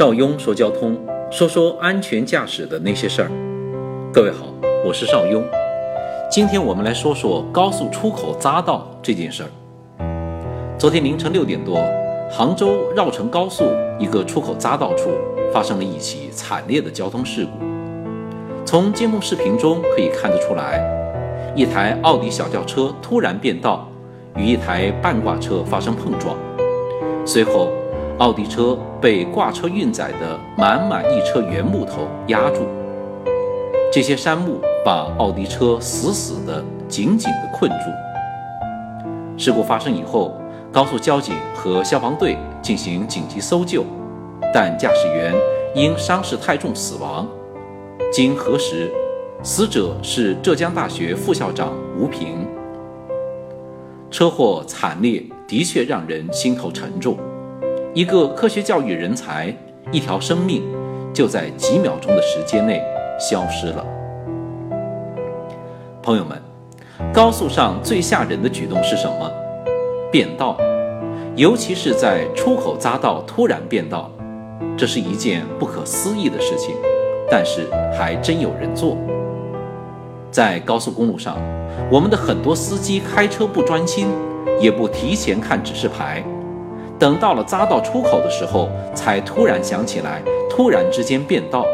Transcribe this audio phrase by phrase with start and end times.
[0.00, 0.98] 邵雍说交通，
[1.30, 3.30] 说说安全驾驶的那些事儿。
[4.10, 4.46] 各位好，
[4.82, 5.44] 我是邵雍。
[6.30, 9.50] 今天我们来说说高速出口匝道这件事儿。
[10.78, 11.84] 昨天凌晨六点多，
[12.30, 13.64] 杭州绕城高速
[13.98, 15.10] 一个出口匝道处
[15.52, 17.62] 发生了一起惨烈的交通事故。
[18.64, 20.82] 从监控视频中可以看得出来，
[21.54, 23.86] 一台奥迪小轿车突然变道，
[24.34, 26.34] 与一台半挂车发生碰撞，
[27.26, 27.68] 随后。
[28.20, 32.66] 奥迪车被挂车运载的满满一车原木头压住，
[33.90, 39.38] 这些杉木把奥迪车死死的、紧紧的困住。
[39.38, 40.34] 事故发生以后，
[40.70, 43.86] 高速交警和消防队进行紧急搜救，
[44.52, 45.34] 但驾驶员
[45.74, 47.26] 因伤势太重死亡。
[48.12, 48.92] 经核实，
[49.42, 52.46] 死者是浙江大学副校长吴平。
[54.10, 57.16] 车祸惨烈，的确让人心头沉重。
[57.92, 59.52] 一个科学教育人才，
[59.90, 60.62] 一条生命
[61.12, 62.80] 就在几秒钟的时间内
[63.18, 63.84] 消失了。
[66.00, 66.40] 朋友们，
[67.12, 69.28] 高速上最吓人的举动是什么？
[70.12, 70.56] 变道，
[71.34, 74.08] 尤其是在出口匝道突然变道，
[74.76, 76.76] 这是一件不可思议的事情，
[77.28, 77.66] 但是
[77.98, 78.96] 还真有人做。
[80.30, 81.36] 在高速公路上，
[81.90, 84.06] 我们的很多司机开车不专心，
[84.60, 86.22] 也不提前看指示牌。
[87.00, 91.64] 等到了匝道出口的时候，才突然想起来，突然之间变道。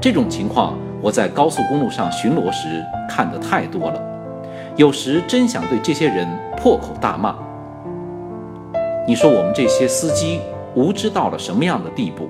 [0.00, 4.02] 这种情况我在高速公路上巡逻时看得太多了，
[4.74, 7.36] 有时真想对这些人破口大骂。
[9.06, 10.40] 你说我们这些司机
[10.74, 12.26] 无知到了什么样的地步？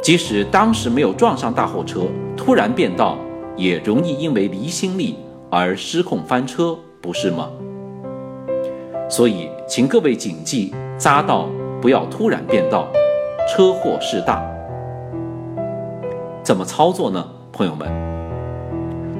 [0.00, 2.02] 即使当时没有撞上大货车，
[2.36, 3.18] 突然变道，
[3.56, 5.18] 也容易因为离心力
[5.50, 7.50] 而失控翻车，不是吗？
[9.08, 11.48] 所以，请各位谨记，匝道
[11.82, 12.86] 不要突然变道，
[13.48, 14.40] 车祸事大。
[16.44, 17.26] 怎么操作呢？
[17.52, 17.88] 朋友们，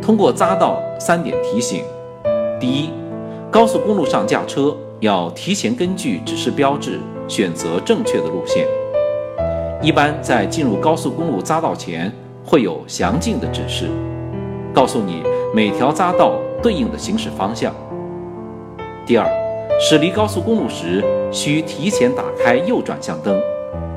[0.01, 1.83] 通过匝道三点提醒：
[2.61, 2.91] 第一，
[3.51, 8.69] 高速公路上驾车要提前根据指示标志选择正确的路线。
[9.83, 12.13] 一般在进入高速公路匝道前，
[12.45, 13.91] 会有详尽的指示，
[14.73, 17.75] 告诉你每条匝道对应的行驶方向。
[19.05, 19.27] 第二，
[19.79, 23.39] 驶离高速公路时，需提前打开右转向灯，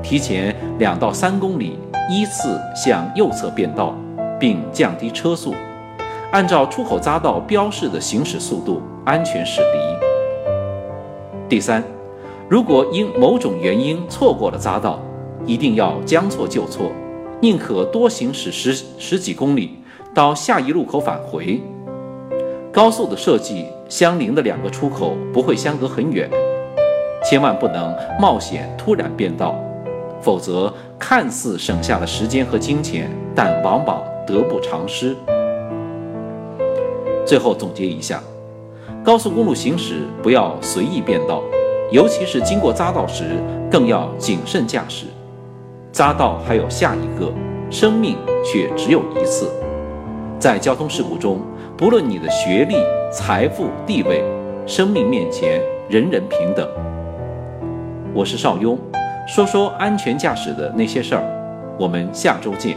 [0.03, 1.79] 提前两到三公里
[2.11, 3.95] 依次向右侧变道，
[4.37, 5.53] 并降低车速，
[6.33, 9.79] 按照出口匝道标示的行驶速度安全驶离。
[11.47, 11.81] 第三，
[12.49, 14.99] 如果因某种原因错过了匝道，
[15.45, 16.91] 一定要将错就错，
[17.39, 19.77] 宁可多行驶十十几公里，
[20.13, 21.61] 到下一路口返回。
[22.69, 23.65] 高速的设计。
[23.89, 26.29] 相邻的两个出口不会相隔很远，
[27.27, 29.55] 千万不能冒险突然变道，
[30.21, 35.15] 否则看似省下了时间和金钱，但往往得不偿失。
[37.25, 38.21] 最后总结一下，
[39.03, 41.41] 高速公路行驶不要随意变道，
[41.91, 43.23] 尤其是经过匝道时，
[43.71, 45.07] 更要谨慎驾驶。
[45.91, 47.33] 匝道还有下一个，
[47.71, 49.49] 生命却只有一次。
[50.37, 51.41] 在交通事故中，
[51.79, 52.75] 不论你的学历。
[53.09, 54.21] 财富、地位、
[54.67, 56.69] 生命面前，人人平等。
[58.13, 58.77] 我是邵雍，
[59.25, 61.23] 说说安全驾驶的那些事儿。
[61.79, 62.75] 我们下周见。